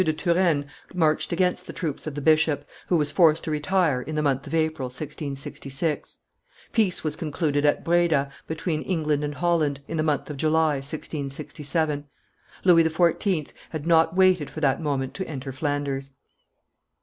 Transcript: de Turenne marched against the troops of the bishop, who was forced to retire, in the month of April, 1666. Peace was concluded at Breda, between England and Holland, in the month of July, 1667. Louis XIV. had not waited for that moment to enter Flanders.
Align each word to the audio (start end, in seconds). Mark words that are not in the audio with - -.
de 0.03 0.11
Turenne 0.13 0.65
marched 0.95 1.31
against 1.31 1.67
the 1.67 1.73
troops 1.73 2.07
of 2.07 2.15
the 2.15 2.21
bishop, 2.23 2.67
who 2.87 2.97
was 2.97 3.11
forced 3.11 3.43
to 3.43 3.51
retire, 3.51 4.01
in 4.01 4.15
the 4.15 4.23
month 4.23 4.47
of 4.47 4.53
April, 4.55 4.87
1666. 4.87 6.17
Peace 6.73 7.03
was 7.03 7.15
concluded 7.15 7.67
at 7.67 7.83
Breda, 7.85 8.31
between 8.47 8.81
England 8.81 9.23
and 9.23 9.35
Holland, 9.35 9.81
in 9.87 9.97
the 9.97 10.01
month 10.01 10.27
of 10.31 10.37
July, 10.37 10.77
1667. 10.77 12.05
Louis 12.63 12.83
XIV. 12.85 13.53
had 13.69 13.85
not 13.85 14.15
waited 14.15 14.49
for 14.49 14.59
that 14.59 14.81
moment 14.81 15.13
to 15.13 15.27
enter 15.27 15.51
Flanders. 15.51 16.09